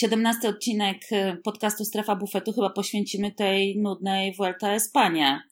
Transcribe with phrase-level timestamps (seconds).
[0.00, 5.42] 17 odcinek y, podcastu Strefa Bufetu chyba poświęcimy tej nudnej Vuelta Espania,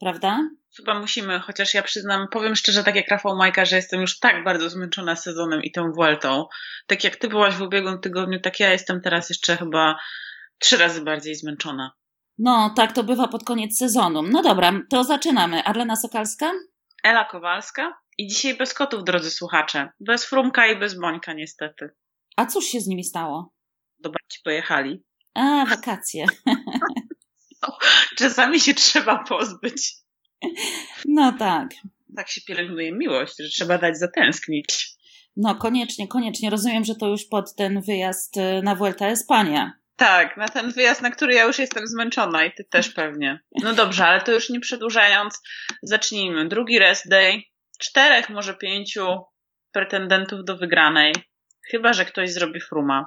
[0.00, 0.48] prawda?
[0.76, 4.44] Chyba musimy, chociaż ja przyznam, powiem szczerze, tak jak Rafał Majka, że jestem już tak
[4.44, 6.46] bardzo zmęczona sezonem i tą Vueltą.
[6.86, 9.98] Tak jak ty byłaś w ubiegłym tygodniu, tak ja jestem teraz jeszcze chyba
[10.58, 11.92] trzy razy bardziej zmęczona.
[12.38, 14.22] No, tak to bywa pod koniec sezonu.
[14.22, 15.62] No dobra, to zaczynamy.
[15.62, 16.52] Adlena Sokalska?
[17.04, 17.98] Ela Kowalska.
[18.18, 19.88] I dzisiaj bez kotów, drodzy słuchacze.
[20.00, 21.90] Bez Frumka i bez Bońka, niestety.
[22.36, 23.53] A cóż się z nimi stało?
[24.04, 25.02] Do babci pojechali.
[25.34, 26.26] A, wakacje.
[27.62, 27.78] No,
[28.16, 29.92] czasami się trzeba pozbyć.
[31.04, 31.68] No tak.
[32.16, 34.90] Tak się pielęgnuje miłość, że trzeba dać zatęsknić.
[35.36, 36.50] No koniecznie, koniecznie.
[36.50, 39.72] Rozumiem, że to już pod ten wyjazd y, na Vuelta Espania.
[39.96, 43.40] Tak, na ten wyjazd, na który ja już jestem zmęczona i ty też pewnie.
[43.62, 45.42] No dobrze, ale to już nie przedłużając,
[45.82, 46.48] zacznijmy.
[46.48, 47.42] Drugi rest day.
[47.78, 49.06] Czterech, może pięciu
[49.72, 51.14] pretendentów do wygranej.
[51.70, 53.06] Chyba, że ktoś zrobi fruma.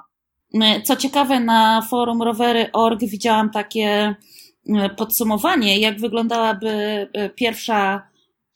[0.54, 4.14] Y, co ciekawe, na forum rowery.org widziałam takie
[4.66, 6.68] y, podsumowanie, jak wyglądałaby
[7.16, 8.08] y, pierwsza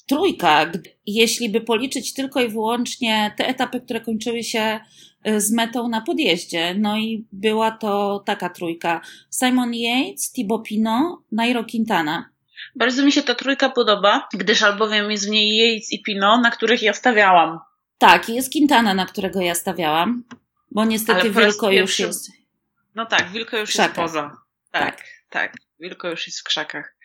[0.07, 0.73] trójka,
[1.07, 4.81] jeśli by policzyć tylko i wyłącznie te etapy, które kończyły się
[5.37, 6.75] z metą na podjeździe.
[6.79, 9.01] No i była to taka trójka.
[9.31, 12.29] Simon Yates, Thibaut Pinot, Nairo Quintana.
[12.77, 16.51] Bardzo mi się ta trójka podoba, gdyż albowiem jest w niej Yates i Pinot, na
[16.51, 17.59] których ja stawiałam.
[17.99, 20.25] Tak, jest Quintana, na którego ja stawiałam,
[20.75, 22.33] bo niestety Wilko już jest.
[22.95, 24.37] No tak, Wilko już jest poza.
[24.70, 25.53] Tak, tak, tak.
[25.81, 26.97] Wilko już jest w krzakach.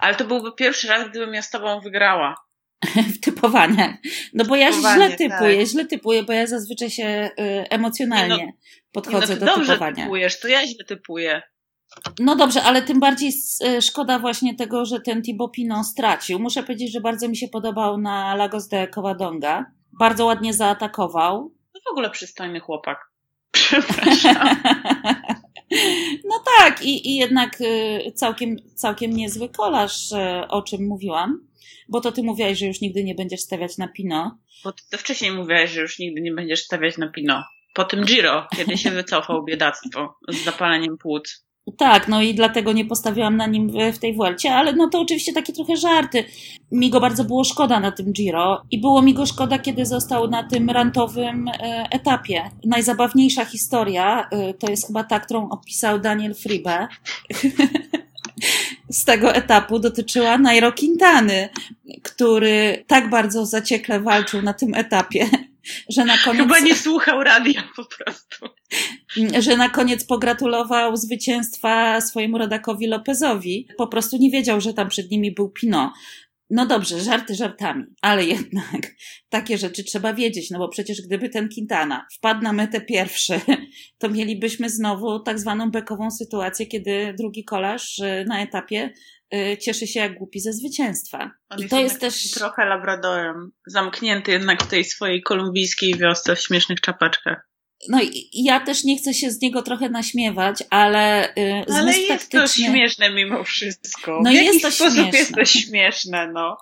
[0.00, 2.34] Ale to byłby pierwszy raz, gdybym ja z tobą wygrała.
[3.14, 3.94] w typowaniach.
[4.34, 5.66] No bo ja źle typuję, tak.
[5.66, 8.52] źle typuję, bo ja zazwyczaj się y, emocjonalnie no,
[8.92, 10.04] podchodzę no, do dobrze typowania.
[10.04, 11.42] typujesz, to ja źle typuję.
[12.18, 13.32] No dobrze, ale tym bardziej
[13.66, 16.38] y, szkoda właśnie tego, że ten Thibaut Pinot stracił.
[16.38, 19.66] Muszę powiedzieć, że bardzo mi się podobał na Lagos de Covadonga.
[19.98, 21.54] Bardzo ładnie zaatakował.
[21.72, 23.11] To w ogóle przystojny chłopak.
[23.62, 24.48] Przepraszam.
[26.24, 30.12] No tak, i, i jednak y, całkiem, całkiem niezły kolarz,
[30.48, 31.48] o czym mówiłam.
[31.88, 34.38] Bo to ty mówiłaś, że już nigdy nie będziesz stawiać na Pino.
[34.64, 37.44] Bo ty to wcześniej mówiłaś, że już nigdy nie będziesz stawiać na Pino.
[37.74, 41.44] Po tym Giro, kiedy się wycofał biedactwo z zapaleniem płuc.
[41.78, 45.32] Tak, no i dlatego nie postawiłam na nim w tej Vuelcie, ale no to oczywiście
[45.32, 46.24] takie trochę żarty.
[46.72, 50.28] Mi go bardzo było szkoda na tym Giro i było mi go szkoda, kiedy został
[50.28, 51.52] na tym rantowym e,
[51.90, 52.50] etapie.
[52.64, 56.88] Najzabawniejsza historia e, to jest chyba ta, którą opisał Daniel Fribe.
[58.92, 61.48] z tego etapu dotyczyła Nairo Quintany,
[62.02, 65.28] który tak bardzo zaciekle walczył na tym etapie,
[65.94, 66.42] że na koniec...
[66.42, 68.46] Chyba nie słuchał radia po prostu.
[69.38, 73.68] Że na koniec pogratulował zwycięstwa swojemu rodakowi Lopezowi.
[73.78, 75.92] Po prostu nie wiedział, że tam przed nimi był Pino.
[76.54, 78.94] No dobrze, żarty żartami, ale jednak
[79.28, 83.40] takie rzeczy trzeba wiedzieć, no bo przecież gdyby ten Quintana wpadł na metę pierwszy,
[84.00, 88.90] to mielibyśmy znowu tak zwaną bekową sytuację, kiedy drugi kolarz y, na etapie
[89.34, 91.30] y, cieszy się jak głupi ze zwycięstwa.
[91.50, 96.40] On I to jest też trochę labradorem, zamknięty jednak w tej swojej kolumbijskiej wiosce w
[96.40, 97.51] śmiesznych czapeczkach.
[97.88, 101.32] No i ja też nie chcę się z niego trochę naśmiewać, ale.
[101.36, 104.20] Yy, ale jest to śmieszne mimo wszystko.
[104.24, 105.18] No w jest to sposób śmieszne.
[105.18, 106.56] jest to śmieszne, no.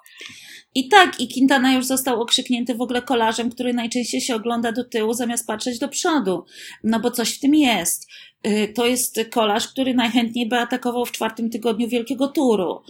[0.75, 4.84] I tak, i Quintana już został okrzyknięty w ogóle kolarzem, który najczęściej się ogląda do
[4.84, 6.44] tyłu zamiast patrzeć do przodu.
[6.84, 8.09] No bo coś w tym jest.
[8.47, 12.82] Y, to jest kolarz, który najchętniej by atakował w czwartym tygodniu Wielkiego Turu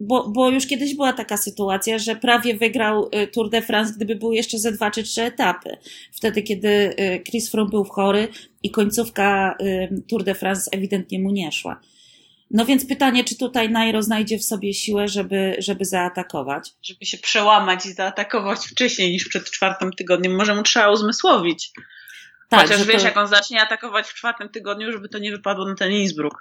[0.00, 4.16] bo, bo już kiedyś była taka sytuacja, że prawie wygrał y, Tour de France, gdyby
[4.16, 5.76] były jeszcze ze dwa czy trzy etapy.
[6.12, 8.28] Wtedy, kiedy y, Chris Froome był chory
[8.62, 11.80] i końcówka y, Tour de France ewidentnie mu nie szła.
[12.50, 16.70] No więc pytanie, czy tutaj Nairo znajdzie w sobie siłę, żeby, żeby zaatakować?
[16.82, 20.36] Żeby się przełamać i zaatakować wcześniej niż przed czwartym tygodniem.
[20.36, 21.72] Może mu trzeba uzmysłowić.
[22.48, 23.08] Tak, Chociaż wiesz, to...
[23.08, 26.36] jak on zacznie atakować w czwartym tygodniu, żeby to nie wypadło na ten Innsbruck.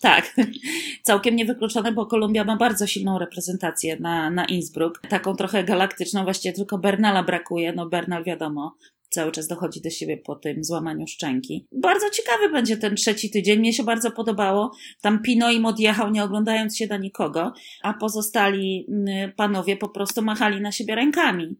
[0.00, 0.34] Tak,
[1.02, 5.00] całkiem niewykluczone, bo Kolumbia ma bardzo silną reprezentację na, na Innsbruck.
[5.08, 7.72] Taką trochę galaktyczną, właściwie tylko Bernala brakuje.
[7.72, 8.76] No Bernal wiadomo,
[9.14, 11.66] cały czas dochodzi do siebie po tym złamaniu szczęki.
[11.72, 13.58] Bardzo ciekawy będzie ten trzeci tydzień.
[13.58, 14.70] Mnie się bardzo podobało.
[15.00, 17.52] Tam Pino im odjechał, nie oglądając się na nikogo,
[17.82, 21.56] a pozostali mm, panowie po prostu machali na siebie rękami.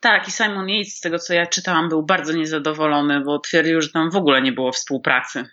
[0.00, 3.88] Tak, i Simon Yates, z tego co ja czytałam, był bardzo niezadowolony, bo twierdził, że
[3.88, 5.44] tam w ogóle nie było współpracy.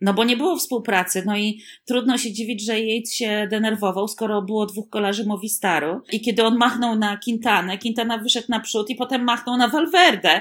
[0.00, 4.42] No bo nie było współpracy, no i trudno się dziwić, że Yates się denerwował, skoro
[4.42, 6.00] było dwóch kolarzy Movistaru.
[6.12, 10.40] I kiedy on machnął na Quintanę, Quintana wyszedł naprzód i potem machnął na Valverde.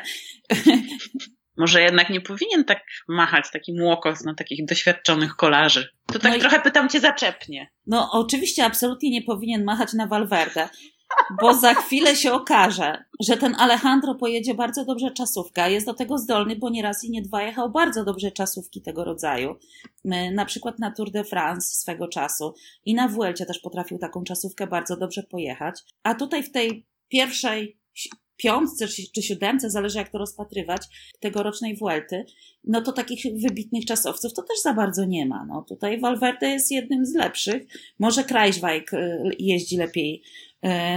[1.57, 5.89] Może jednak nie powinien tak machać taki łokos na takich doświadczonych kolarzy.
[6.05, 7.69] To tak no trochę pytam cię zaczepnie.
[7.87, 10.69] No oczywiście absolutnie nie powinien machać na Valverde.
[11.42, 16.18] Bo za chwilę się okaże, że ten Alejandro pojedzie bardzo dobrze czasówka, jest do tego
[16.18, 19.56] zdolny, bo nie raz i nie dwa jechał bardzo dobrze czasówki tego rodzaju.
[20.33, 22.54] Na przykład na Tour de France swego czasu
[22.86, 25.80] i na Vuelcie też potrafił taką czasówkę bardzo dobrze pojechać.
[26.04, 27.80] A tutaj w tej pierwszej
[28.38, 30.81] piątce czy siódemce, zależy jak to rozpatrywać,
[31.19, 32.25] tegorocznej Vuelty,
[32.63, 35.45] no to takich wybitnych czasowców to też za bardzo nie ma.
[35.45, 37.63] No tutaj Valverde jest jednym z lepszych.
[38.00, 40.46] Może Kreiswijk y, jeździ lepiej y,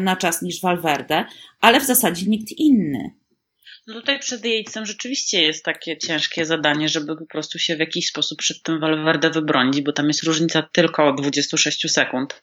[0.00, 1.24] na czas niż Valverde,
[1.60, 3.10] ale w zasadzie nikt inny.
[3.86, 8.08] No tutaj przed Jejcem rzeczywiście jest takie ciężkie zadanie, żeby po prostu się w jakiś
[8.08, 12.42] sposób przed tym Valverde wybronić, bo tam jest różnica tylko 26 sekund.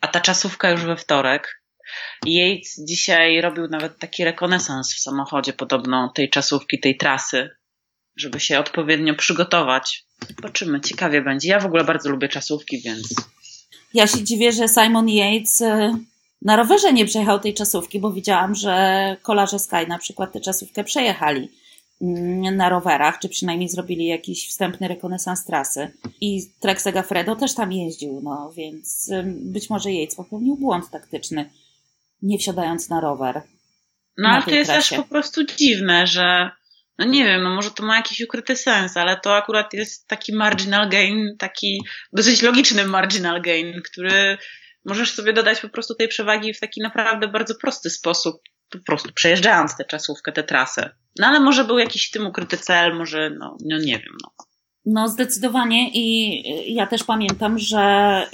[0.00, 1.62] A ta czasówka już we wtorek,
[2.26, 7.50] Yates dzisiaj robił nawet taki rekonesans w samochodzie podobno tej czasówki, tej trasy,
[8.16, 10.04] żeby się odpowiednio przygotować.
[10.36, 11.48] Zobaczymy, ciekawie będzie.
[11.48, 13.14] Ja w ogóle bardzo lubię czasówki, więc...
[13.94, 15.90] Ja się dziwię, że Simon Yates y,
[16.44, 20.84] na rowerze nie przejechał tej czasówki, bo widziałam, że kolarze Sky na przykład tę czasówkę
[20.84, 21.48] przejechali
[22.02, 25.90] mm, na rowerach, czy przynajmniej zrobili jakiś wstępny rekonesans trasy.
[26.20, 31.50] I Trek Segafredo też tam jeździł, no więc być może Yates popełnił błąd taktyczny
[32.22, 33.42] nie wsiadając na rower.
[34.18, 34.96] No ale to jest trasie.
[34.96, 36.50] też po prostu dziwne, że
[36.98, 40.32] no nie wiem, no może to ma jakiś ukryty sens, ale to akurat jest taki
[40.32, 44.38] marginal gain, taki dosyć logiczny marginal gain, który
[44.84, 49.12] możesz sobie dodać po prostu tej przewagi w taki naprawdę bardzo prosty sposób, po prostu
[49.14, 50.90] przejeżdżając tę czasówkę, tę trasę.
[51.18, 54.30] No ale może był jakiś w tym ukryty cel, może, no, no nie wiem, no.
[54.86, 58.26] No, zdecydowanie i ja też pamiętam, że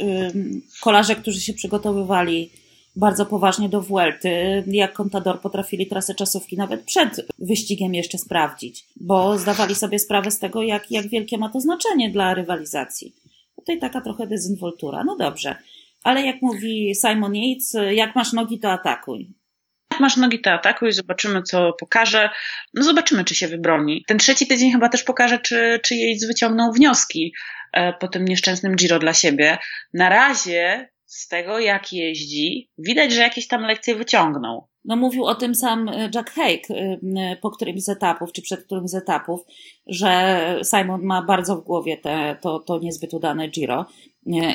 [0.80, 2.50] kolarze, którzy się przygotowywali
[2.96, 9.38] bardzo poważnie do Vuelty, jak Contador potrafili trasę czasówki nawet przed wyścigiem jeszcze sprawdzić, bo
[9.38, 13.14] zdawali sobie sprawę z tego, jak, jak wielkie ma to znaczenie dla rywalizacji.
[13.56, 15.04] Tutaj taka trochę dezynwoltura.
[15.04, 15.56] No dobrze.
[16.04, 19.34] Ale jak mówi Simon Yates, jak masz nogi, to atakuj.
[19.90, 22.30] Jak masz nogi, to atakuj, zobaczymy, co pokaże.
[22.74, 24.04] No zobaczymy, czy się wybroni.
[24.06, 27.34] Ten trzeci tydzień chyba też pokaże, czy, czy Yates wyciągnął wnioski
[27.72, 29.58] e, po tym nieszczęsnym Giro dla siebie.
[29.94, 34.68] Na razie z tego, jak jeździ, widać, że jakieś tam lekcje wyciągnął.
[34.84, 36.68] No mówił o tym sam e, Jack Hake
[37.42, 39.40] po którymś z etapów, czy przed którymś z etapów,
[39.86, 43.86] że Simon ma bardzo w głowie te, to, to niezbyt udane Giro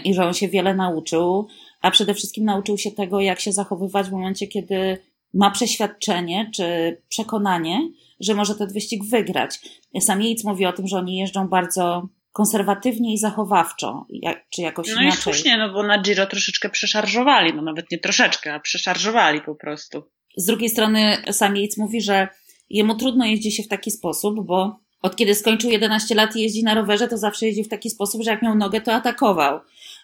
[0.03, 1.47] i że on się wiele nauczył,
[1.81, 4.97] a przede wszystkim nauczył się tego, jak się zachowywać w momencie, kiedy
[5.33, 7.89] ma przeświadczenie czy przekonanie,
[8.19, 9.59] że może ten wyścig wygrać.
[9.99, 14.87] Sam Yates mówi o tym, że oni jeżdżą bardzo konserwatywnie i zachowawczo, jak, czy jakoś
[14.87, 15.07] no inaczej.
[15.07, 19.41] No i słusznie, no bo na Giro troszeczkę przeszarżowali, no nawet nie troszeczkę, a przeszarżowali
[19.41, 20.03] po prostu.
[20.37, 22.27] Z drugiej strony sam Yates mówi, że
[22.69, 26.63] jemu trudno jeździ się w taki sposób, bo od kiedy skończył 11 lat i jeździ
[26.63, 29.59] na rowerze, to zawsze jeździ w taki sposób, że jak miał nogę, to atakował.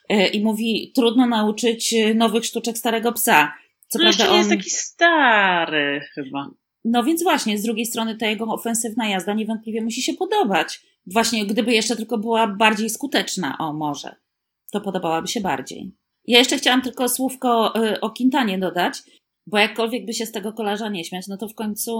[0.09, 3.53] E, I mówi, trudno nauczyć nowych sztuczek starego psa.
[3.87, 4.37] Co no prawda on...
[4.37, 6.49] jest taki stary chyba.
[6.85, 10.81] No więc właśnie, z drugiej strony ta jego ofensywna jazda niewątpliwie musi się podobać.
[11.05, 14.15] Właśnie, gdyby jeszcze tylko była bardziej skuteczna, o może,
[14.71, 15.91] to podobałaby się bardziej.
[16.27, 19.01] Ja jeszcze chciałam tylko słówko y, o Quintanie dodać,
[19.47, 21.91] bo jakkolwiek by się z tego kolarza nie śmiać, no to w końcu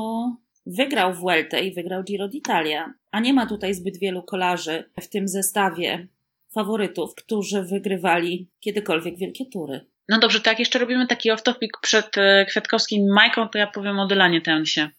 [0.70, 5.28] wygrał Vueltę i wygrał Giro d'Italia, a nie ma tutaj zbyt wielu kolarzy w tym
[5.28, 6.08] zestawie
[6.50, 9.86] faworytów, którzy wygrywali kiedykolwiek wielkie tury.
[10.10, 14.00] No dobrze, to jak jeszcze robimy taki off-topic przed e, Kwiatkowskim Majką, to ja powiem
[14.00, 14.90] o Dylanie Tensie.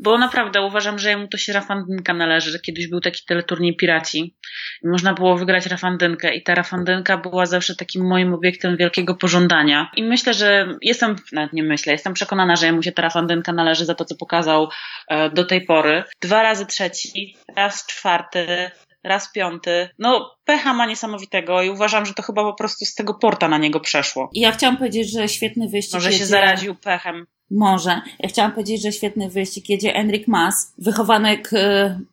[0.00, 4.36] Bo naprawdę uważam, że jemu to się rafandynka należy, kiedyś był taki teleturniej Piraci
[4.82, 9.90] i można było wygrać rafandynkę i ta rafandynka była zawsze takim moim obiektem wielkiego pożądania.
[9.96, 13.84] I myślę, że jestem, nawet nie myślę, jestem przekonana, że jemu się ta rafandynka należy
[13.84, 14.68] za to, co pokazał
[15.08, 16.04] e, do tej pory.
[16.20, 18.70] Dwa razy trzeci, raz czwarty,
[19.04, 19.88] raz piąty.
[19.98, 23.58] No, pecha ma niesamowitego i uważam, że to chyba po prostu z tego porta na
[23.58, 24.30] niego przeszło.
[24.32, 25.94] Ja chciałam powiedzieć, że świetny wyścig.
[25.94, 26.18] Może jedzie...
[26.18, 27.26] się zaraził pechem.
[27.50, 28.00] Może.
[28.18, 31.50] Ja chciałam powiedzieć, że świetny wyścig jedzie Enric Mas, wychowanek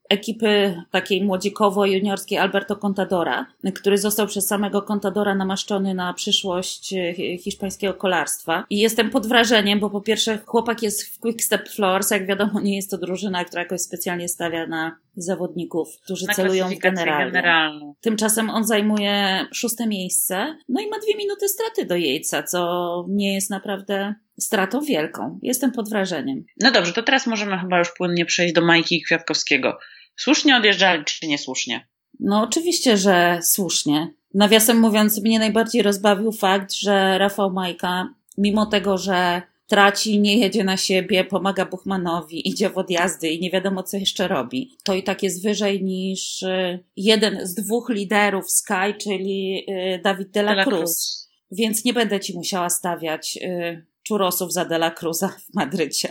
[0.09, 7.93] ekipy takiej młodziekowo-juniorskiej Alberto Contadora, który został przez samego Contadora namaszczony na przyszłość e, hiszpańskiego
[7.93, 8.65] kolarstwa.
[8.69, 12.61] I jestem pod wrażeniem, bo po pierwsze chłopak jest w Quick Step Floors, jak wiadomo
[12.61, 17.93] nie jest to drużyna, która jakoś specjalnie stawia na zawodników, którzy na celują w generalnie.
[18.01, 23.33] Tymczasem on zajmuje szóste miejsce, no i ma dwie minuty straty do Jejca, co nie
[23.33, 25.39] jest naprawdę stratą wielką.
[25.41, 26.45] Jestem pod wrażeniem.
[26.61, 29.77] No dobrze, to teraz możemy chyba już płynnie przejść do Majki Kwiatkowskiego.
[30.15, 31.87] Słusznie odjeżdżali, czy niesłusznie?
[32.19, 34.13] No oczywiście, że słusznie.
[34.33, 40.63] Nawiasem mówiąc, mnie najbardziej rozbawił fakt, że Rafał Majka, mimo tego, że traci, nie jedzie
[40.63, 44.77] na siebie, pomaga Buchmanowi, idzie w odjazdy i nie wiadomo, co jeszcze robi.
[44.83, 50.31] To i tak jest wyżej niż y, jeden z dwóch liderów Sky, czyli y, Dawid
[50.31, 51.27] de la Cruz.
[51.51, 56.09] Więc nie będę ci musiała stawiać y, czurosów za De La Cruza w Madrycie.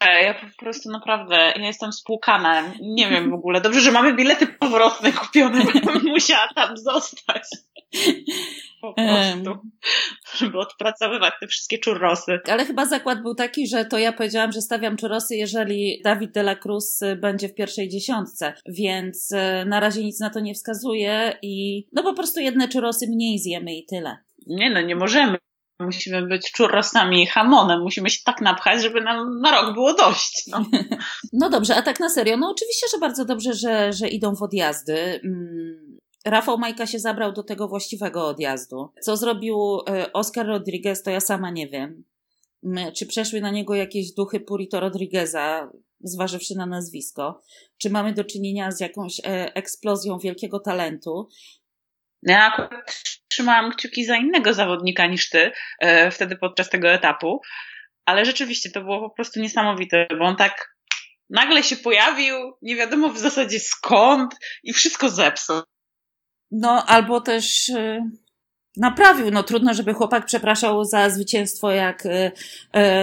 [0.00, 2.62] E, ja po prostu naprawdę, ja jestem spłukana.
[2.80, 3.60] Nie wiem w ogóle.
[3.60, 5.64] Dobrze, że mamy bilety powrotne kupione,
[6.04, 7.42] musiała tam zostać.
[8.80, 9.68] Po prostu.
[10.36, 12.40] Żeby odpracowywać te wszystkie czurosy.
[12.50, 16.40] Ale chyba zakład był taki, że to ja powiedziałam, że stawiam czurosy, jeżeli Dawid de
[16.40, 21.38] la Cruz będzie w pierwszej dziesiątce, więc e, na razie nic na to nie wskazuje
[21.42, 24.16] i no po prostu jedne czurosy mniej zjemy i tyle.
[24.46, 25.38] Nie no, nie możemy.
[25.80, 27.80] Musimy być czurrosami i hamonem.
[27.80, 30.42] Musimy się tak napchać, żeby nam na rok było dość.
[30.46, 30.64] No.
[31.32, 32.36] no dobrze, a tak na serio.
[32.36, 35.20] No oczywiście, że bardzo dobrze, że, że idą w odjazdy.
[35.24, 38.88] Mm, Rafał Majka się zabrał do tego właściwego odjazdu.
[39.02, 39.56] Co zrobił
[39.88, 42.04] e, Oscar Rodriguez, to ja sama nie wiem.
[42.94, 47.40] Czy przeszły na niego jakieś duchy Purito Rodrigueza, zważywszy na nazwisko?
[47.78, 51.28] Czy mamy do czynienia z jakąś e, eksplozją wielkiego talentu?
[52.26, 57.40] Ja akurat trzymałam kciuki za innego zawodnika niż ty e, wtedy podczas tego etapu,
[58.04, 60.76] ale rzeczywiście to było po prostu niesamowite, bo on tak
[61.30, 65.62] nagle się pojawił, nie wiadomo w zasadzie skąd i wszystko zepsuł.
[66.50, 68.00] No, albo też y,
[68.76, 69.30] naprawił.
[69.30, 72.32] No trudno, żeby chłopak przepraszał za zwycięstwo jak y, y,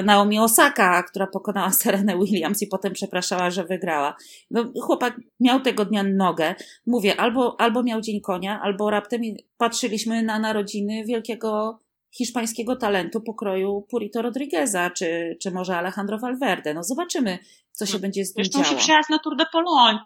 [0.04, 4.16] Naomi Osaka, która pokonała Serenę Williams i potem przepraszała, że wygrała.
[4.52, 6.56] No, chłopak miał tego dnia nogę.
[6.88, 9.22] Mówię, albo, albo miał dzień konia, albo raptem
[9.58, 11.80] patrzyliśmy na narodziny wielkiego
[12.18, 16.74] hiszpańskiego talentu pokroju Purito Rodrigueza, czy, czy może Alejandro Valverde.
[16.74, 17.40] No zobaczymy,
[17.72, 18.64] co się no, będzie z nim działo.
[18.64, 20.00] Zresztą się przyjazd na Tour de Pologne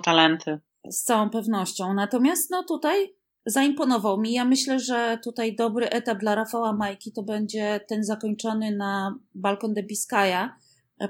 [0.00, 0.60] talenty.
[0.90, 1.94] Z całą pewnością.
[1.94, 3.14] Natomiast no tutaj
[3.46, 4.32] zaimponował mi.
[4.32, 9.74] Ja myślę, że tutaj dobry etap dla Rafała Majki to będzie ten zakończony na Balkon
[9.74, 10.48] de Biscaya,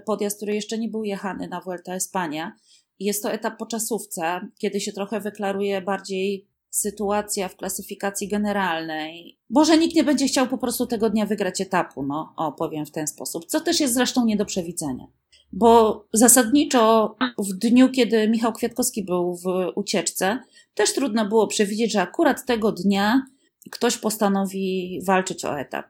[0.07, 2.53] podjazd, który jeszcze nie był jechany na Vuelta Espania.
[3.01, 9.39] Jest to etap po czasówce, kiedy się trochę wyklaruje bardziej sytuacja w klasyfikacji generalnej.
[9.51, 12.91] Może nikt nie będzie chciał po prostu tego dnia wygrać etapu, no, o, powiem w
[12.91, 15.07] ten sposób, co też jest zresztą nie do przewidzenia.
[15.53, 20.39] Bo zasadniczo w dniu, kiedy Michał Kwiatkowski był w ucieczce,
[20.75, 23.23] też trudno było przewidzieć, że akurat tego dnia
[23.71, 25.87] ktoś postanowi walczyć o etap.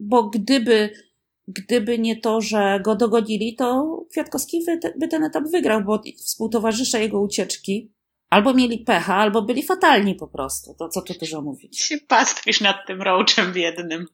[0.00, 0.90] Bo gdyby,
[1.48, 4.64] gdyby nie to, że go dogodzili, to Kwiatkowski
[4.98, 7.95] by ten etap wygrał, bo współtowarzysze jego ucieczki
[8.30, 10.74] albo mieli pecha, albo byli fatalni po prostu.
[10.78, 11.80] To co tu dużo mówić.
[11.80, 14.06] Się pastwisz nad tym roaczem biednym.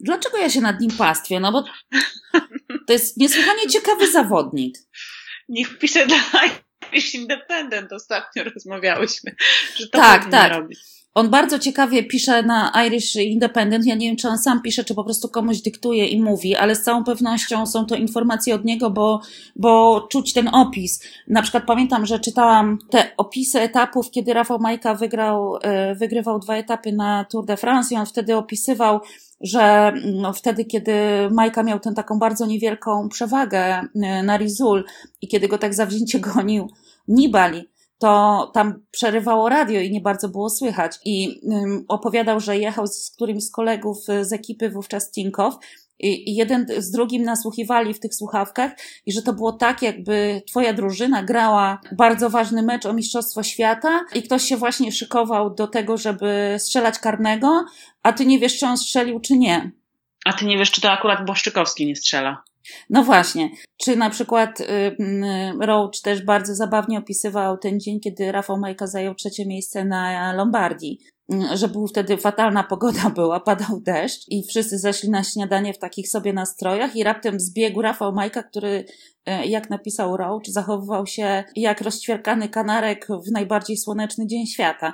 [0.00, 1.40] Dlaczego ja się nad nim pastwię?
[1.40, 1.64] No bo
[2.86, 4.78] to jest niesłychanie ciekawy zawodnik.
[5.48, 6.16] Niech pisze dla
[6.92, 9.36] Irish Independent ostatnio rozmawiałyśmy,
[9.76, 10.52] że to tak, tak.
[10.52, 10.78] robić.
[11.18, 13.86] On bardzo ciekawie pisze na Irish Independent.
[13.86, 16.74] Ja nie wiem, czy on sam pisze, czy po prostu komuś dyktuje i mówi, ale
[16.74, 19.20] z całą pewnością są to informacje od niego, bo,
[19.56, 21.02] bo czuć ten opis.
[21.28, 26.56] Na przykład pamiętam, że czytałam te opisy etapów, kiedy Rafał Majka wygrał, e, wygrywał dwa
[26.56, 29.00] etapy na Tour de France i on wtedy opisywał,
[29.40, 30.92] że no, wtedy, kiedy
[31.30, 34.84] Majka miał tę taką bardzo niewielką przewagę e, na Rizul
[35.22, 36.68] i kiedy go tak zawzięcie gonił
[37.08, 37.68] Nibali,
[37.98, 40.98] to tam przerywało radio i nie bardzo było słychać.
[41.04, 41.40] I
[41.88, 45.54] opowiadał, że jechał z którymś z kolegów z ekipy wówczas Tinkow
[45.98, 48.72] i, i jeden z drugim nasłuchiwali w tych słuchawkach
[49.06, 54.04] i że to było tak, jakby twoja drużyna grała bardzo ważny mecz o Mistrzostwo Świata
[54.14, 57.64] i ktoś się właśnie szykował do tego, żeby strzelać karnego,
[58.02, 59.70] a ty nie wiesz, czy on strzelił, czy nie.
[60.24, 62.42] A ty nie wiesz, czy to akurat Błaszczykowski nie strzela.
[62.90, 63.50] No właśnie.
[63.76, 64.96] Czy na przykład y,
[65.60, 70.98] Roach też bardzo zabawnie opisywał ten dzień, kiedy Rafał Majka zajął trzecie miejsce na Lombardii
[71.54, 76.08] że był wtedy fatalna pogoda była, padał deszcz i wszyscy zeszli na śniadanie w takich
[76.08, 78.84] sobie nastrojach i raptem zbiegł Rafał Majka, który,
[79.28, 84.92] y, jak napisał Roach, zachowywał się jak rozćwierkany kanarek w najbardziej słoneczny dzień świata.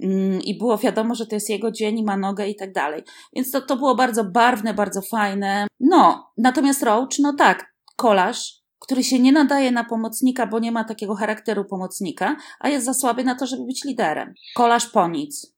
[0.00, 3.02] Mm, i było wiadomo, że to jest jego dzień i ma nogę i tak dalej.
[3.36, 5.66] Więc to, to było bardzo barwne, bardzo fajne.
[5.80, 10.84] No, natomiast Roach, no tak, kolarz, który się nie nadaje na pomocnika, bo nie ma
[10.84, 14.34] takiego charakteru pomocnika, a jest za słaby na to, żeby być liderem.
[14.54, 15.54] Kolarz po nic.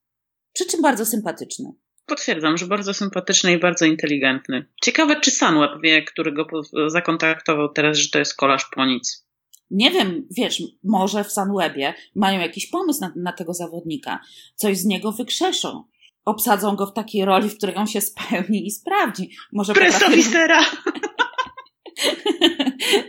[0.53, 1.71] Przy czym bardzo sympatyczny.
[2.05, 4.65] Potwierdzam, że bardzo sympatyczny i bardzo inteligentny.
[4.83, 6.45] Ciekawe, czy Sunweb wie, który go
[6.87, 9.25] zakontaktował teraz, że to jest kolarz po nic
[9.71, 14.19] nie wiem, wiesz, może w Sunwebie mają jakiś pomysł na, na tego zawodnika,
[14.55, 15.83] coś z niego wykrzeszą.
[16.25, 19.29] Obsadzą go w takiej roli, w której on się spełni i sprawdzi.
[19.53, 20.65] Może Presowisera!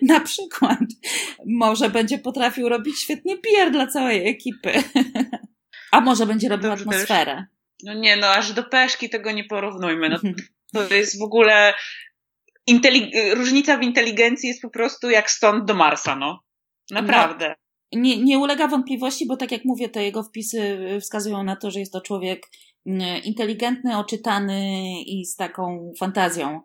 [0.03, 0.79] na przykład.
[1.47, 4.73] Może będzie potrafił robić świetnie PR dla całej ekipy.
[5.93, 7.47] A może będzie robił atmosferę.
[7.83, 10.09] No nie, no aż do peszki tego nie porównujmy.
[10.09, 10.19] No,
[10.89, 11.75] to jest w ogóle
[12.71, 16.43] intelig- różnica w inteligencji jest po prostu jak stąd do Marsa, no.
[16.91, 17.55] Naprawdę.
[17.93, 20.61] No, nie, nie ulega wątpliwości, bo tak jak mówię, te jego wpisy
[20.97, 22.47] y, wskazują na to, że jest to człowiek
[22.87, 22.93] y,
[23.25, 26.61] inteligentny, oczytany i z taką fantazją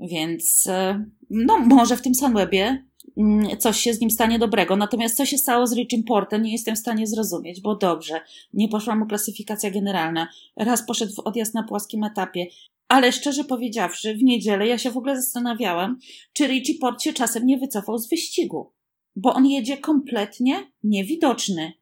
[0.00, 2.84] Więc e, no, może w tym Sunwebie
[3.16, 4.76] mm, coś się z nim stanie dobrego.
[4.76, 8.20] Natomiast co się stało z Richim Portem, nie jestem w stanie zrozumieć, bo dobrze,
[8.52, 10.28] nie poszła mu klasyfikacja generalna.
[10.56, 12.46] Raz poszedł w odjazd na płaskim etapie.
[12.88, 15.98] Ale szczerze powiedziawszy, w niedzielę ja się w ogóle zastanawiałam,
[16.32, 18.72] czy Richie Port się czasem nie wycofał z wyścigu.
[19.20, 21.72] Bo on jedzie kompletnie niewidoczny.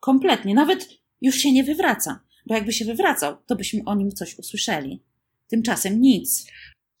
[0.00, 0.54] Kompletnie.
[0.54, 0.88] Nawet
[1.20, 2.20] już się nie wywraca.
[2.46, 5.02] Bo jakby się wywracał, to byśmy o nim coś usłyszeli.
[5.50, 6.46] Tymczasem nic.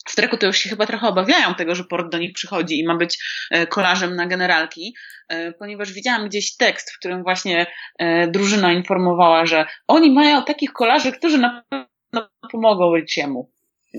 [0.06, 2.86] W treku to już się chyba trochę obawiają tego, że port do nich przychodzi i
[2.86, 3.18] ma być
[3.50, 4.94] e, kolarzem na generalki,
[5.28, 7.66] e, ponieważ widziałam gdzieś tekst, w którym właśnie
[7.98, 13.52] e, drużyna informowała, że oni mają takich kolarzy, którzy na pewno pomogą Richiemu.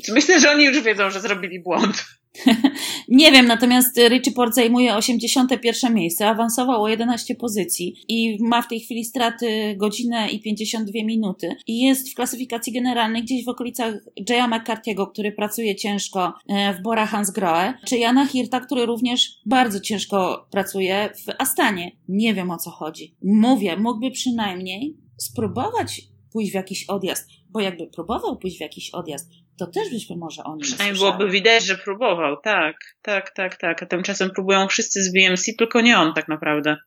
[0.09, 2.05] Myślę, że oni już wiedzą, że zrobili błąd.
[3.09, 8.67] Nie wiem, natomiast Richie Port zajmuje 81 miejsce, awansował o 11 pozycji i ma w
[8.67, 13.95] tej chwili straty godzinę i 52 minuty i jest w klasyfikacji generalnej gdzieś w okolicach
[14.29, 19.79] Jaya McCarthy'ego, który pracuje ciężko e, w Bora Hansgrohe, czy Jana Hirta, który również bardzo
[19.79, 21.91] ciężko pracuje w Astanie.
[22.09, 23.15] Nie wiem o co chodzi.
[23.23, 29.29] Mówię, mógłby przynajmniej spróbować pójść w jakiś odjazd, bo jakby próbował pójść w jakiś odjazd,
[29.57, 33.83] to też byśmy może o nim Przynajmniej byłoby widać, że próbował, tak, tak, tak, tak.
[33.83, 36.77] A tymczasem próbują wszyscy z BMC, tylko nie on tak naprawdę.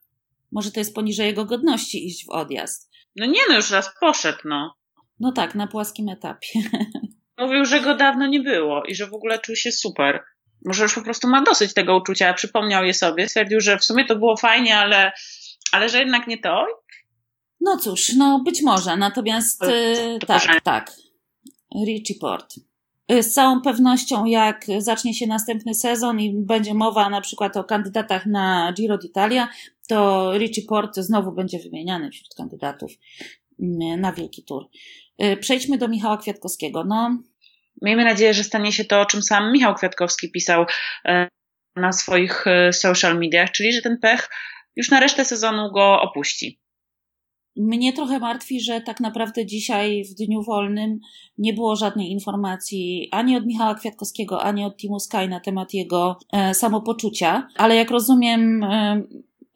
[0.51, 2.91] Może to jest poniżej jego godności iść w odjazd.
[3.15, 4.75] No nie no, już raz poszedł, no.
[5.19, 6.47] No tak, na płaskim etapie.
[7.39, 10.23] Mówił, że go dawno nie było i że w ogóle czuł się super.
[10.65, 14.05] Może już po prostu ma dosyć tego uczucia, przypomniał je sobie, stwierdził, że w sumie
[14.05, 15.11] to było fajnie, ale,
[15.71, 16.65] ale że jednak nie to.
[17.61, 20.91] No cóż, no być może, natomiast yy, tak, tak.
[21.87, 22.55] Richie Port.
[23.11, 27.63] Y, z całą pewnością, jak zacznie się następny sezon i będzie mowa na przykład o
[27.63, 29.47] kandydatach na Giro d'Italia,
[29.87, 32.91] to Richie Port znowu będzie wymieniany wśród kandydatów
[33.59, 34.67] mm, na Wielki Tour.
[35.23, 36.83] Y, przejdźmy do Michała Kwiatkowskiego.
[36.83, 37.17] No,
[37.81, 41.27] Miejmy nadzieję, że stanie się to, o czym sam Michał Kwiatkowski pisał y,
[41.75, 44.29] na swoich social mediach, czyli że ten pech
[44.75, 46.60] już na resztę sezonu go opuści.
[47.57, 50.99] Mnie trochę martwi, że tak naprawdę dzisiaj w dniu wolnym
[51.37, 56.17] nie było żadnej informacji ani od Michała Kwiatkowskiego, ani od Timu Sky na temat jego
[56.33, 59.03] e, samopoczucia, ale jak rozumiem, e,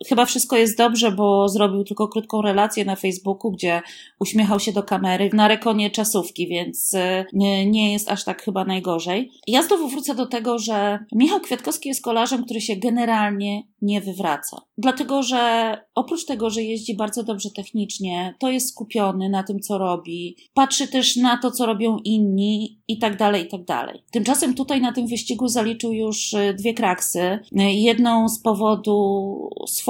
[0.07, 3.81] chyba wszystko jest dobrze, bo zrobił tylko krótką relację na Facebooku, gdzie
[4.19, 9.31] uśmiechał się do kamery na rekonie czasówki, więc e, nie, jest aż tak chyba najgorzej.
[9.47, 14.61] Ja znowu wrócę do tego, że Michał Kwiatkowski jest kolarzem, który się generalnie nie wywraca.
[14.77, 19.77] Dlatego, że oprócz tego, że jeździ bardzo dobrze technicznie, to jest skupiony na tym, co
[19.77, 24.03] robi, patrzy też na to, co robią inni i tak dalej, i tak dalej.
[24.11, 27.19] Tymczasem tutaj na tym wyścigu zaliczył już e, dwie kraksy.
[27.19, 28.95] E, jedną z powodu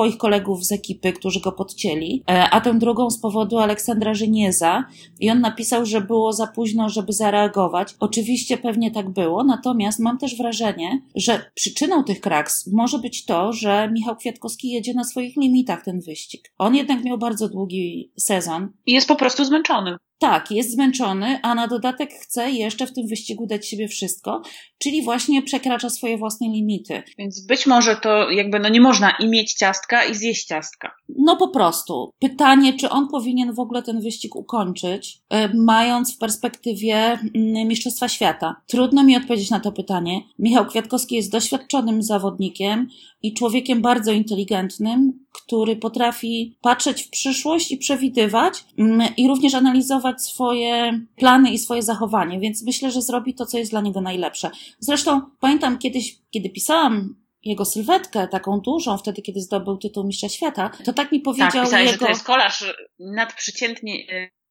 [0.05, 4.85] swoich kolegów z ekipy, którzy go podcięli, e, a tę drugą z powodu Aleksandra Żynieza.
[5.19, 7.95] I on napisał, że było za późno, żeby zareagować.
[7.99, 13.53] Oczywiście pewnie tak było, natomiast mam też wrażenie, że przyczyną tych kraks może być to,
[13.53, 16.51] że Michał Kwiatkowski jedzie na swoich limitach ten wyścig.
[16.57, 18.71] On jednak miał bardzo długi sezon.
[18.85, 19.97] I jest po prostu zmęczony.
[20.19, 24.41] Tak, jest zmęczony, a na dodatek chce jeszcze w tym wyścigu dać siebie wszystko,
[24.77, 27.03] czyli właśnie przekracza swoje własne limity.
[27.17, 30.95] Więc być może to jakby no nie można i mieć ciastka i zjeść ciastka.
[31.17, 32.13] No po prostu.
[32.19, 38.07] Pytanie, czy on powinien w ogóle ten wyścig ukończyć, e, mając w perspektywie mm, Mistrzostwa
[38.07, 38.55] Świata.
[38.67, 40.21] Trudno mi odpowiedzieć na to pytanie.
[40.39, 42.87] Michał Kwiatkowski jest doświadczonym zawodnikiem
[43.21, 50.21] i człowiekiem bardzo inteligentnym, który potrafi patrzeć w przyszłość i przewidywać mm, i również analizować
[50.21, 54.51] swoje plany i swoje zachowanie, więc myślę, że zrobi to, co jest dla niego najlepsze.
[54.79, 60.71] Zresztą pamiętam kiedyś, kiedy pisałam jego sylwetkę, taką dużą, wtedy, kiedy zdobył tytuł Mistrza Świata,
[60.85, 61.93] to tak mi powiedział tak, pisałeś, jego...
[61.93, 62.63] że to jest kolarz
[62.99, 64.05] nadprzeciętnie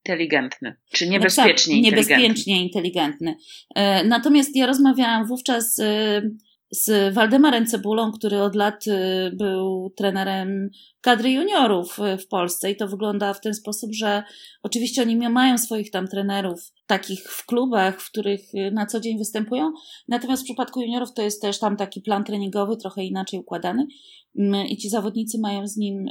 [0.05, 2.23] inteligentny, czy niebezpiecznie no tak, inteligentny.
[2.23, 3.35] Niebezpiecznie inteligentny.
[3.75, 5.81] E, natomiast ja rozmawiałam wówczas
[6.75, 10.69] z Waldemarem Cebulą, który od lat y, był trenerem
[11.01, 12.71] kadry juniorów y, w Polsce.
[12.71, 14.23] I to wygląda w ten sposób, że
[14.63, 19.17] oczywiście oni mają swoich tam trenerów takich w klubach, w których y, na co dzień
[19.17, 19.71] występują,
[20.07, 23.87] natomiast w przypadku juniorów to jest też tam taki plan treningowy, trochę inaczej układany.
[24.39, 26.05] Mm, i ci zawodnicy mają z nim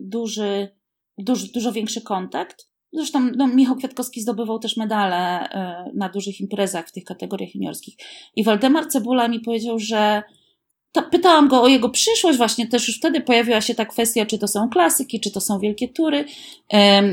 [0.00, 0.68] duży,
[1.18, 2.68] duży dużo większy kontakt.
[2.92, 7.94] Zresztą no, Michał Kwiatkowski zdobywał też medale y, na dużych imprezach w tych kategoriach juniorskich.
[8.36, 10.22] I Waldemar Cebula mi powiedział, że
[10.92, 14.38] to pytałam go o jego przyszłość, właśnie też już wtedy pojawiła się ta kwestia, czy
[14.38, 16.24] to są klasyki, czy to są wielkie tury.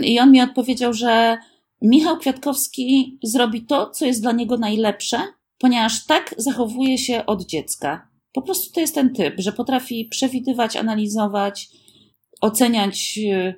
[0.04, 1.38] I on mi odpowiedział, że
[1.82, 5.22] Michał Kwiatkowski zrobi to, co jest dla niego najlepsze,
[5.58, 8.08] ponieważ tak zachowuje się od dziecka.
[8.34, 11.70] Po prostu to jest ten typ, że potrafi przewidywać, analizować,
[12.42, 13.56] oceniać y,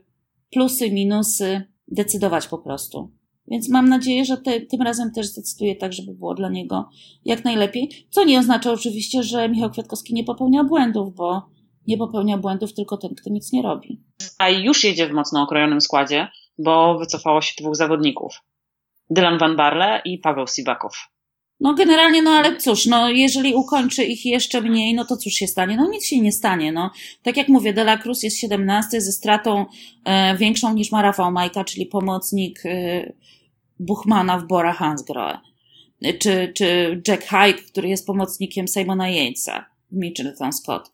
[0.51, 3.12] plusy, minusy decydować po prostu.
[3.47, 6.89] Więc mam nadzieję, że te, tym razem też zdecyduje tak, żeby było dla niego
[7.26, 8.08] jak najlepiej.
[8.10, 11.50] Co nie oznacza oczywiście, że Michał Kwiatkowski nie popełnia błędów, bo
[11.88, 14.02] nie popełnia błędów tylko ten, kto nic nie robi.
[14.38, 18.43] A już jedzie w mocno okrojonym składzie, bo wycofało się dwóch zawodników.
[19.10, 20.93] Dylan Van Barle i Paweł Sibakow.
[21.60, 25.48] No generalnie, no ale cóż, no jeżeli ukończy ich jeszcze mniej, no to cóż się
[25.48, 25.78] stanie?
[25.78, 26.91] No nic się nie stanie, no.
[27.24, 29.65] Tak jak mówię, Dela Cruz jest 17 ze stratą
[30.06, 33.13] e, większą niż ma Majka, czyli pomocnik e,
[33.80, 35.39] Buchmana w Bora Hansgrohe.
[36.20, 40.91] Czy, czy Jack Hyde, który jest pomocnikiem Simona Yatesa w Mitchelton Scott.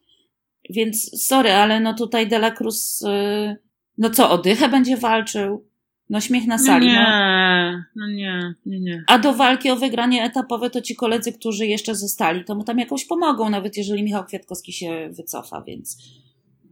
[0.69, 3.57] Więc sorry, ale no tutaj Dela Cruz, e,
[3.97, 5.72] no co, o dychę będzie walczył?
[6.09, 6.87] No śmiech na sali.
[6.87, 7.83] Nie, no.
[7.95, 9.03] no nie, nie, nie.
[9.07, 12.79] A do walki o wygranie etapowe to ci koledzy, którzy jeszcze zostali, to mu tam
[12.79, 15.97] jakoś pomogą, nawet jeżeli Michał Kwiatkowski się wycofa, więc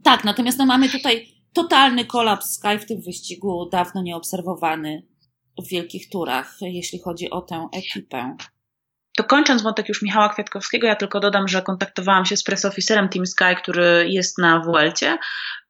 [0.02, 5.06] tak, natomiast no mamy tutaj totalny kolaps Sky w tym wyścigu, dawno nieobserwowany
[5.58, 8.36] w wielkich turach, jeśli chodzi o tę ekipę.
[9.16, 13.08] To kończąc wątek już Michała Kwiatkowskiego, ja tylko dodam, że kontaktowałam się z press officerem
[13.08, 15.18] Team Sky, który jest na WLcie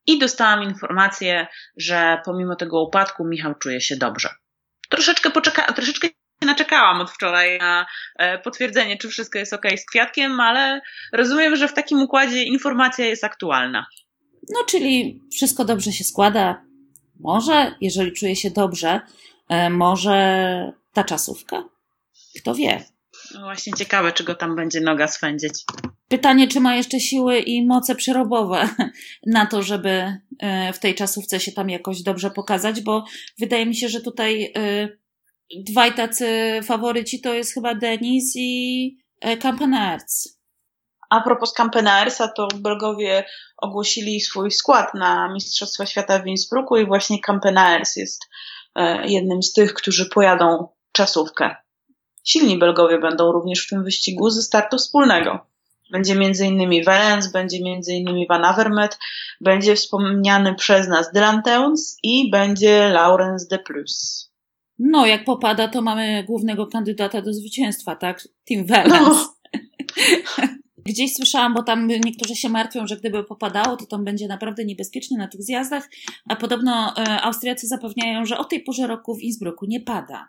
[0.07, 4.29] i dostałam informację, że pomimo tego upadku Michał czuje się dobrze.
[4.89, 6.09] Troszeczkę poczeka, troszeczkę
[6.43, 7.87] naczekałam od wczoraj na
[8.17, 10.81] e, potwierdzenie, czy wszystko jest ok z kwiatkiem, ale
[11.13, 13.87] rozumiem, że w takim układzie informacja jest aktualna.
[14.51, 16.65] No, czyli wszystko dobrze się składa.
[17.21, 19.01] Może, jeżeli czuje się dobrze,
[19.49, 21.65] e, może ta czasówka?
[22.41, 22.85] Kto wie?
[23.35, 25.65] No właśnie ciekawe, czy go tam będzie noga swędzić.
[26.09, 28.69] Pytanie, czy ma jeszcze siły i moce przerobowe
[29.27, 33.05] na to, żeby e, w tej czasówce się tam jakoś dobrze pokazać, bo
[33.39, 34.89] wydaje mi się, że tutaj e,
[35.67, 40.43] dwaj tacy faworyci to jest chyba Denis i e, Campenaerts.
[41.11, 43.25] A propos Campenaersa, to Belgowie
[43.57, 48.23] ogłosili swój skład na Mistrzostwa Świata w Innsbrucku i właśnie Campenaers jest
[49.05, 51.62] jednym z tych, którzy pojadą czasówkę.
[52.25, 55.47] Silni Belgowie będą również w tym wyścigu ze startu wspólnego.
[55.91, 56.85] Będzie m.in.
[56.85, 58.27] Valens, będzie m.in.
[58.29, 58.99] Van Avermaet,
[59.41, 64.29] będzie wspomniany przez nas Dylan Teuns i będzie Laurens de Plus.
[64.79, 68.29] No, jak popada, to mamy głównego kandydata do zwycięstwa, tak?
[68.49, 69.09] Team Valens.
[69.17, 69.35] No.
[70.85, 75.19] Gdzieś słyszałam, bo tam niektórzy się martwią, że gdyby popadało, to tam będzie naprawdę niebezpiecznie
[75.19, 75.89] na tych zjazdach,
[76.29, 80.29] a podobno e, Austriacy zapewniają, że o tej porze roku w Innsbrucku nie pada.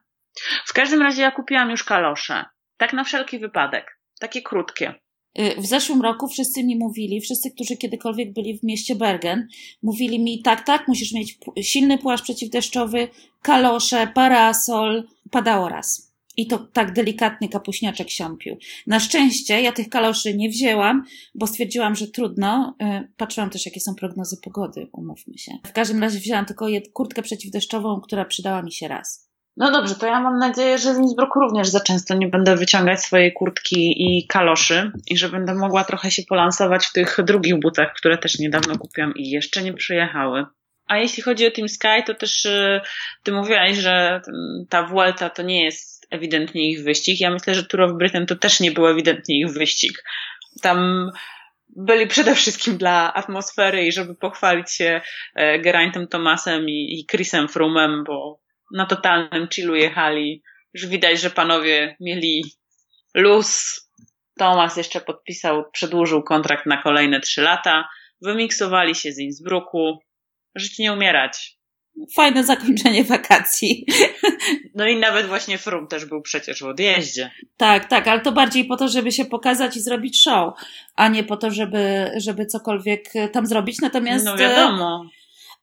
[0.65, 2.45] W każdym razie ja kupiłam już kalosze.
[2.77, 3.99] Tak na wszelki wypadek.
[4.19, 4.93] Takie krótkie.
[5.39, 9.47] Y, w zeszłym roku wszyscy mi mówili, wszyscy, którzy kiedykolwiek byli w mieście Bergen,
[9.83, 13.07] mówili mi, tak, tak, musisz mieć silny płaszcz przeciwdeszczowy,
[13.41, 15.03] kalosze, parasol.
[15.31, 16.13] Padało raz.
[16.37, 18.57] I to tak delikatny kapuśniaczek siąpił.
[18.87, 21.03] Na szczęście ja tych kaloszy nie wzięłam,
[21.35, 22.75] bo stwierdziłam, że trudno.
[22.81, 25.51] Y, patrzyłam też, jakie są prognozy pogody, umówmy się.
[25.65, 29.32] W każdym razie wzięłam tylko kurtkę przeciwdeszczową, która przydała mi się raz.
[29.57, 33.01] No dobrze, to ja mam nadzieję, że z Innsbrucku również za często nie będę wyciągać
[33.01, 37.93] swojej kurtki i kaloszy i że będę mogła trochę się polansować w tych drugich butach,
[37.93, 40.45] które też niedawno kupiłam i jeszcze nie przyjechały.
[40.87, 42.81] A jeśli chodzi o Team Sky, to też y,
[43.23, 44.21] ty mówiłaś, że
[44.69, 47.19] ta Vuelta to nie jest ewidentnie ich wyścig.
[47.19, 50.03] Ja myślę, że Tour of Britain to też nie był ewidentnie ich wyścig.
[50.61, 51.09] Tam
[51.75, 55.01] byli przede wszystkim dla atmosfery i żeby pochwalić się
[55.35, 60.43] e, Geraintem Thomasem i, i Chrisem Frumem, bo na totalnym chillu jechali.
[60.73, 62.43] Już widać, że panowie mieli
[63.15, 63.79] luz.
[64.37, 67.89] Tomas jeszcze podpisał, przedłużył kontrakt na kolejne trzy lata.
[68.21, 69.99] Wymiksowali się z Innsbrucku.
[70.55, 71.57] Żyć nie umierać.
[72.15, 73.85] Fajne zakończenie wakacji.
[74.75, 77.31] No i nawet właśnie Frum też był przecież w odjeździe.
[77.57, 80.53] Tak, tak, ale to bardziej po to, żeby się pokazać i zrobić show,
[80.95, 83.81] a nie po to, żeby, żeby cokolwiek tam zrobić.
[83.81, 84.25] Natomiast.
[84.25, 85.05] No wiadomo.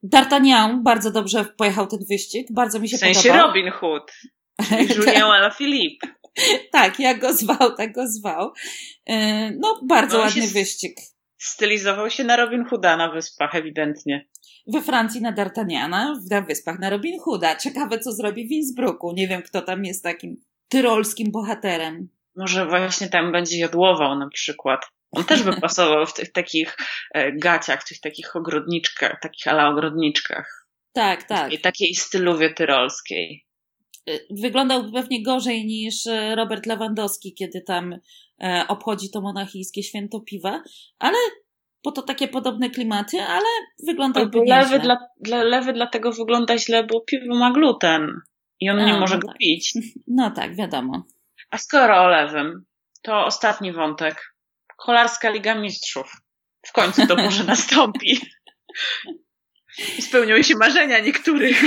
[0.03, 3.13] D'Artagnan bardzo dobrze pojechał ten wyścig, bardzo mi się podobał.
[3.13, 3.49] W sensie podobał.
[3.49, 4.13] Robin Hood,
[4.97, 6.09] Julien Alaphilippe.
[6.73, 8.53] tak, jak go zwał, tak go zwał.
[9.07, 10.97] E, no, bardzo no, ładny wyścig.
[11.39, 14.29] Stylizował się na Robin Hooda na wyspach, ewidentnie.
[14.67, 17.57] We Francji na D'Artagnana, na wyspach na Robin Hooda.
[17.57, 19.13] Ciekawe, co zrobi w Innsbrucku.
[19.13, 20.37] Nie wiem, kto tam jest takim
[20.69, 22.09] tyrolskim bohaterem.
[22.37, 24.81] Może właśnie tam będzie jodłował na przykład.
[25.13, 26.77] On też by pasował w tych takich
[27.15, 30.67] e, gaciach, w tych takich ogrodniczkach, takich ala ogrodniczkach.
[30.93, 31.53] Tak, tak.
[31.53, 33.47] I takiej stylowie tyrolskiej.
[34.09, 37.99] E, wyglądałby pewnie gorzej niż e, Robert Lewandowski, kiedy tam
[38.69, 40.63] obchodzi to monachijskie święto piwa,
[40.99, 41.17] ale
[41.83, 43.47] po to takie podobne klimaty, ale
[43.87, 44.81] wyglądałby lewy nieźle.
[44.81, 48.21] Dla, dla, lewy dlatego wygląda źle, bo piwo ma gluten
[48.61, 49.39] i on A, nie może no go tak.
[49.39, 49.73] pić.
[50.07, 51.05] No tak, wiadomo.
[51.51, 52.65] A skoro o lewym,
[53.03, 54.35] to ostatni wątek.
[54.81, 56.13] Kolarska Liga Mistrzów.
[56.67, 58.21] W końcu to może nastąpi.
[59.99, 61.63] I spełniły się marzenia niektórych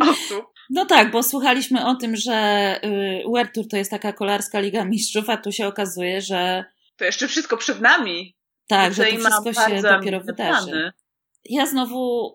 [0.00, 0.44] osób.
[0.70, 4.84] No tak, bo słuchaliśmy o tym, że y, World Tour to jest taka kolarska Liga
[4.84, 6.64] Mistrzów, a tu się okazuje, że...
[6.96, 8.36] To jeszcze wszystko przed nami.
[8.68, 10.70] Tak, że to wszystko się dopiero wydarzy.
[10.70, 10.92] Plany.
[11.44, 12.32] Ja znowu,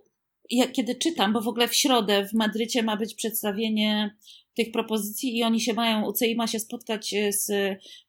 [0.49, 4.15] ja, kiedy czytam, bo w ogóle w środę w Madrycie ma być przedstawienie
[4.59, 7.51] tych propozycji i oni się mają, UCI ma się spotkać e, z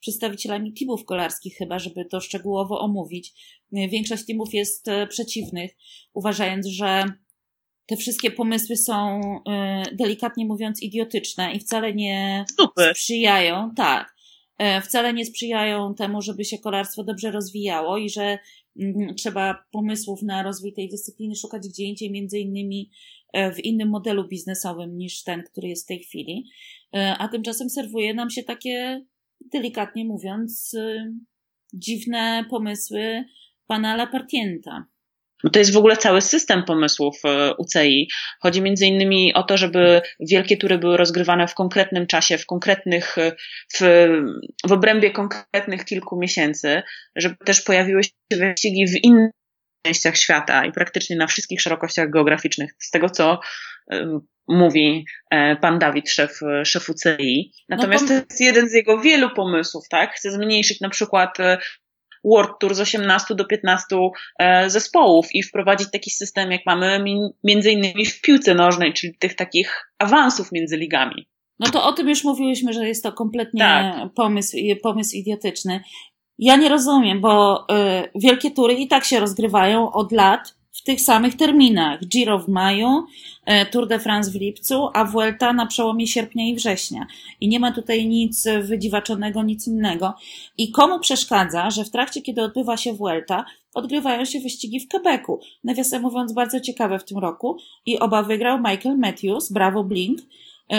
[0.01, 3.33] przedstawicielami teamów kolarskich chyba, żeby to szczegółowo omówić.
[3.77, 5.71] E, większość teamów jest e, przeciwnych,
[6.15, 7.05] uważając, że
[7.87, 9.21] te wszystkie pomysły są
[9.93, 12.95] delikatnie mówiąc idiotyczne i wcale nie Super.
[12.95, 14.15] sprzyjają, tak,
[14.85, 18.39] wcale nie sprzyjają temu, żeby się kolarstwo dobrze rozwijało i że
[18.81, 22.91] mm, trzeba pomysłów na rozwój tej dyscypliny szukać gdzie indziej, między innymi
[23.35, 26.45] w innym modelu biznesowym niż ten, który jest w tej chwili.
[26.95, 29.05] E, a tymczasem serwuje nam się takie,
[29.53, 31.13] delikatnie mówiąc, e,
[31.73, 33.25] dziwne pomysły
[33.67, 34.87] pana Lapartienta.
[35.45, 37.23] No to jest w ogóle cały system pomysłów
[37.59, 38.09] UCI.
[38.41, 43.17] Chodzi między innymi o to, żeby wielkie tury były rozgrywane w konkretnym czasie, w konkretnych,
[43.75, 43.81] w,
[44.69, 46.83] w obrębie konkretnych kilku miesięcy,
[47.17, 49.31] żeby też pojawiły się wyścigi w innych
[49.83, 53.41] częściach świata i praktycznie na wszystkich szerokościach geograficznych, z tego co
[54.49, 57.53] mówi e, pan Dawid, szef, szef UCI.
[57.69, 58.15] Natomiast no to...
[58.15, 60.15] to jest jeden z jego wielu pomysłów, tak?
[60.15, 61.59] Chce zmniejszyć na przykład e,
[62.25, 63.87] World Tour z 18 do 15
[64.39, 67.05] e, zespołów i wprowadzić taki system, jak mamy
[67.45, 71.29] między innymi w piłce nożnej, czyli tych takich awansów między ligami.
[71.59, 74.15] No to o tym już mówiłyśmy, że jest to kompletnie tak.
[74.15, 75.81] pomysł, pomysł idiotyczny.
[76.41, 77.65] Ja nie rozumiem, bo y,
[78.15, 82.07] wielkie tury i tak się rozgrywają od lat w tych samych terminach.
[82.07, 82.89] Giro w maju,
[83.63, 87.07] y, Tour de France w lipcu, a Vuelta na przełomie sierpnia i września.
[87.41, 90.15] I nie ma tutaj nic wydziwaczonego, nic innego.
[90.59, 95.41] I komu przeszkadza, że w trakcie, kiedy odbywa się Vuelta, odgrywają się wyścigi w Quebecu.
[95.65, 97.57] Nawiasem mówiąc, bardzo ciekawe w tym roku.
[97.87, 100.19] I oba wygrał Michael Matthews, brawo Blink.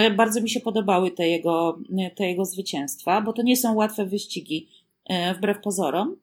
[0.07, 1.79] Y, bardzo mi się podobały te jego,
[2.15, 4.67] te jego zwycięstwa, bo to nie są łatwe wyścigi
[5.37, 6.15] wbrew pozorom.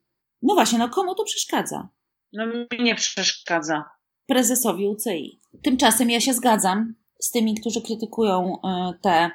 [0.42, 1.88] No właśnie, no komu to przeszkadza?
[2.32, 3.84] No mi nie przeszkadza.
[4.26, 5.40] Prezesowi UCI.
[5.62, 9.30] Tymczasem ja się zgadzam z tymi, którzy krytykują e, te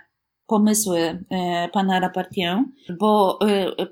[0.48, 3.40] pomysły e, pana Rapartien, bo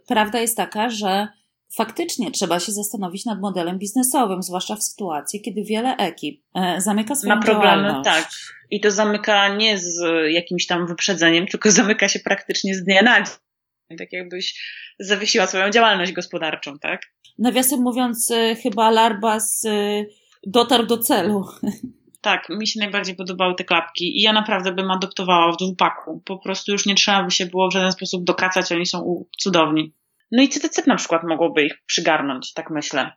[0.07, 1.27] prawda jest taka, że
[1.75, 6.43] faktycznie trzeba się zastanowić nad modelem biznesowym, zwłaszcza w sytuacji, kiedy wiele ekip
[6.77, 8.09] zamyka swoją Ma problemy, działalność.
[8.09, 8.29] tak.
[8.71, 13.21] I to zamyka nie z jakimś tam wyprzedzeniem, tylko zamyka się praktycznie z dnia na
[13.21, 13.35] dzień
[13.97, 14.62] tak jakbyś
[14.99, 17.01] zawiesiła swoją działalność gospodarczą, tak?
[17.38, 20.06] Nawiasem mówiąc, y, chyba Larbas y,
[20.47, 21.45] dotarł do celu.
[22.21, 26.21] Tak, mi się najbardziej podobały te klapki i ja naprawdę bym adoptowała w dwupaku.
[26.25, 29.93] Po prostu już nie trzeba by się było w żaden sposób dokacać, oni są cudowni.
[30.32, 33.12] No i CTC na przykład mogłoby ich przygarnąć, tak myślę.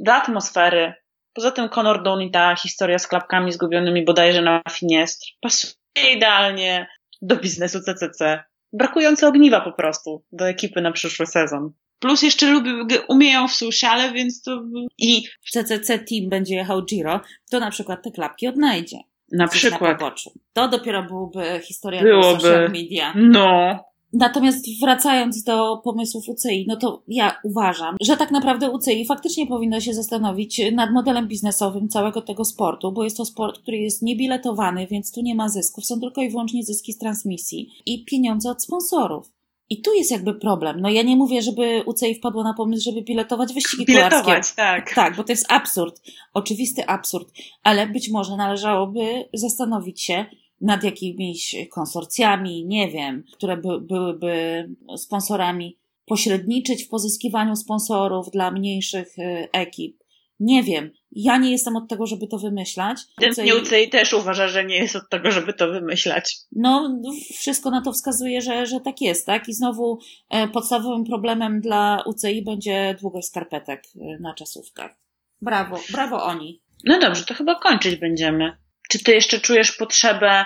[0.00, 0.94] Do atmosfery.
[1.32, 6.86] Poza tym Conor Dawn i ta historia z klapkami zgubionymi bodajże na Finiestr pasuje idealnie
[7.22, 11.72] do biznesu CCC brakujące ogniwa po prostu do ekipy na przyszły sezon.
[11.98, 14.62] Plus jeszcze lubię, umieją w sociale, więc to
[14.98, 15.22] i...
[15.50, 18.96] CCC Team będzie jechał Giro, to na przykład te klapki odnajdzie.
[19.32, 20.00] Na przykład.
[20.00, 20.12] Na
[20.52, 22.40] to dopiero byłoby historia Byłoby.
[22.40, 23.12] social media.
[23.16, 23.84] No.
[24.18, 29.80] Natomiast wracając do pomysłów UCI, no to ja uważam, że tak naprawdę UCI faktycznie powinno
[29.80, 34.86] się zastanowić nad modelem biznesowym całego tego sportu, bo jest to sport, który jest niebiletowany,
[34.86, 38.62] więc tu nie ma zysków, są tylko i wyłącznie zyski z transmisji i pieniądze od
[38.62, 39.32] sponsorów.
[39.70, 40.80] I tu jest jakby problem.
[40.80, 44.56] No ja nie mówię, żeby UCI wpadło na pomysł, żeby biletować wyścigi Biletować, kolarskie.
[44.56, 44.94] tak.
[44.94, 46.02] Tak, bo to jest absurd.
[46.34, 47.28] Oczywisty absurd.
[47.62, 50.26] Ale być może należałoby zastanowić się,
[50.60, 59.18] nad jakimiś konsorcjami, nie wiem, które by, byłyby sponsorami, pośredniczyć w pozyskiwaniu sponsorów dla mniejszych
[59.18, 59.96] y, ekip.
[60.40, 60.90] Nie wiem.
[61.12, 63.00] Ja nie jestem od tego, żeby to wymyślać.
[63.20, 66.36] Ten UCI też uważa, że nie jest od tego, żeby to wymyślać.
[66.52, 67.00] No,
[67.38, 69.48] wszystko na to wskazuje, że, że tak jest, tak?
[69.48, 69.98] I znowu
[70.30, 74.96] e, podstawowym problemem dla UCI będzie długość skarpetek e, na czasówkach.
[75.42, 76.60] Brawo, brawo oni.
[76.84, 78.56] No dobrze, to chyba kończyć będziemy.
[78.90, 80.44] Czy ty jeszcze czujesz potrzebę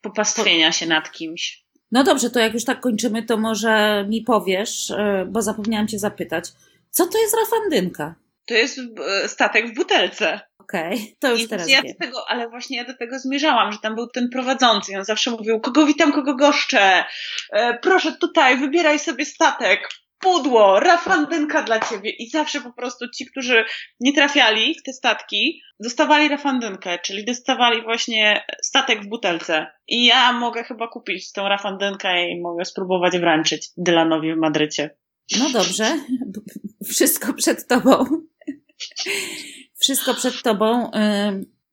[0.00, 1.64] popastwienia się nad kimś?
[1.92, 5.98] No dobrze, to jak już tak kończymy, to może mi powiesz, e, bo zapomniałam cię
[5.98, 6.44] zapytać,
[6.90, 8.14] co to jest rafandynka?
[8.46, 10.40] To jest e, statek w butelce.
[10.58, 11.92] Okej, okay, to już I teraz ja wiem.
[11.92, 15.30] Do tego, ale właśnie ja do tego zmierzałam, że tam był ten prowadzący on zawsze
[15.30, 17.04] mówił, kogo witam, kogo goszczę,
[17.52, 19.88] e, proszę tutaj, wybieraj sobie statek,
[20.24, 22.10] pudło, rafandynka dla ciebie.
[22.10, 23.64] I zawsze po prostu ci, którzy
[24.00, 29.66] nie trafiali w te statki, dostawali rafandynkę, czyli dostawali właśnie statek w butelce.
[29.88, 34.96] I ja mogę chyba kupić tą rafandynkę i mogę spróbować wręczyć Dylanowi w Madrycie.
[35.38, 35.98] No dobrze,
[36.84, 38.04] wszystko przed tobą.
[39.80, 40.90] Wszystko przed tobą.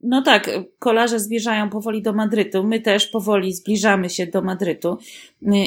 [0.04, 2.64] No tak, kolarze zbliżają powoli do Madrytu.
[2.64, 4.98] My też powoli zbliżamy się do Madrytu.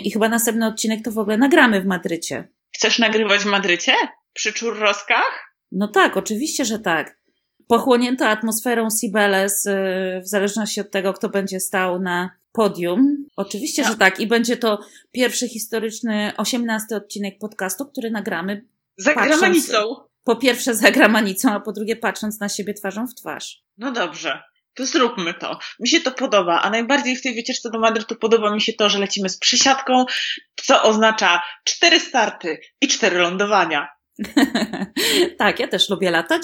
[0.05, 2.49] I chyba następny odcinek to w ogóle nagramy w Madrycie.
[2.75, 3.93] Chcesz nagrywać w Madrycie?
[4.33, 5.55] Przy czurroskach?
[5.73, 7.19] No tak, oczywiście, że tak.
[7.69, 13.27] Pochłonięta atmosferą Cibeles, y, w zależności od tego, kto będzie stał na podium.
[13.37, 13.89] Oczywiście, no.
[13.89, 14.21] że tak.
[14.21, 14.79] I będzie to
[15.13, 18.65] pierwszy historyczny, osiemnasty odcinek podcastu, który nagramy.
[18.97, 19.97] Za granicą.
[20.25, 23.63] Po pierwsze za granicą, a po drugie patrząc na siebie twarzą w twarz.
[23.79, 24.43] No dobrze.
[24.75, 25.59] To zróbmy to.
[25.81, 28.89] Mi się to podoba, a najbardziej w tej wycieczce do Madrytu podoba mi się to,
[28.89, 30.05] że lecimy z przysiadką,
[30.57, 33.89] co oznacza cztery starty i cztery lądowania.
[35.39, 36.43] tak, ja też lubię latać.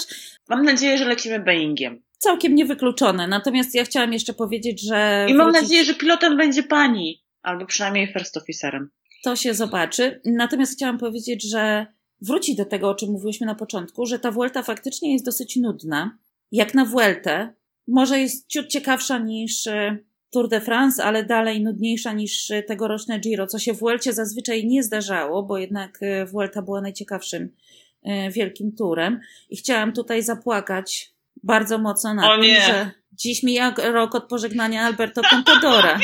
[0.49, 2.03] Mam nadzieję, że lecimy Boeingiem.
[2.17, 3.27] Całkiem niewykluczone.
[3.27, 5.25] Natomiast ja chciałam jeszcze powiedzieć, że.
[5.29, 5.61] I mam wrócić...
[5.61, 8.89] nadzieję, że pilotem będzie pani, albo przynajmniej first officerem.
[9.23, 10.21] To się zobaczy.
[10.25, 11.85] Natomiast chciałam powiedzieć, że
[12.21, 16.17] wróci do tego, o czym mówiłyśmy na początku, że ta Vuelta faktycznie jest dosyć nudna.
[16.51, 17.53] Jak na Vueltę.
[17.91, 19.97] Może jest ciut ciekawsza niż e,
[20.29, 24.67] Tour de France, ale dalej nudniejsza niż e, tegoroczne Giro, co się w Vuelcie zazwyczaj
[24.67, 27.55] nie zdarzało, bo jednak e, Vuelta była najciekawszym
[28.31, 29.19] wielkim turem.
[29.49, 31.11] I chciałam tutaj zapłakać
[31.43, 35.99] bardzo mocno na tym, że dziś mija rok od pożegnania Alberto Contadora.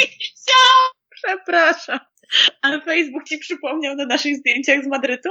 [1.24, 2.00] Przepraszam.
[2.62, 5.30] Ale Facebook ci przypomniał na naszych zdjęciach z Madrytu?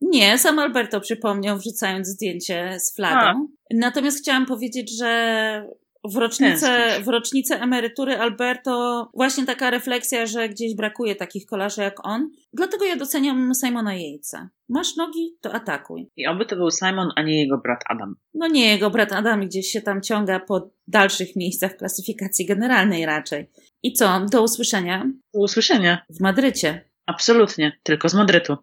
[0.00, 3.18] Nie, sam Alberto przypomniał, wrzucając zdjęcie z flagą.
[3.18, 3.74] A.
[3.74, 5.66] Natomiast chciałam powiedzieć, że
[6.04, 12.06] w rocznicę, w rocznicę emerytury Alberto właśnie taka refleksja, że gdzieś brakuje takich kolarzy jak
[12.06, 12.30] on.
[12.52, 14.50] Dlatego ja doceniam Simona Jejca.
[14.68, 16.10] Masz nogi, to atakuj.
[16.16, 18.14] I oby to był Simon, a nie jego brat Adam.
[18.34, 23.06] No nie, jego brat Adam gdzieś się tam ciąga po dalszych miejscach w klasyfikacji generalnej
[23.06, 23.50] raczej.
[23.82, 24.26] I co?
[24.32, 25.10] Do usłyszenia?
[25.34, 26.06] Do usłyszenia.
[26.10, 26.88] W Madrycie.
[27.06, 28.56] Absolutnie, tylko z Madrytu.